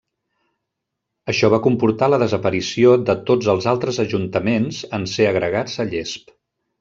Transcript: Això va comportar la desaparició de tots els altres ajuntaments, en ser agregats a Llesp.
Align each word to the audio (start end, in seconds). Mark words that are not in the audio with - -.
Això 1.33 1.49
va 1.55 1.59
comportar 1.65 2.09
la 2.13 2.19
desaparició 2.23 2.95
de 3.11 3.15
tots 3.27 3.49
els 3.55 3.67
altres 3.73 4.01
ajuntaments, 4.07 4.81
en 4.99 5.07
ser 5.17 5.29
agregats 5.33 5.77
a 5.85 5.91
Llesp. 5.93 6.35